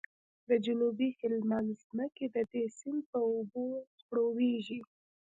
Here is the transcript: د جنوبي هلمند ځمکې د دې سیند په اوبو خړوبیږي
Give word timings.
د 0.49 0.51
جنوبي 0.65 1.09
هلمند 1.19 1.69
ځمکې 1.85 2.25
د 2.35 2.37
دې 2.51 2.63
سیند 2.77 3.01
په 3.11 3.19
اوبو 3.31 3.65
خړوبیږي 4.03 4.79